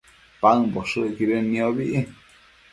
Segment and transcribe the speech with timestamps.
[0.41, 1.85] paëmboshëcquidën niobi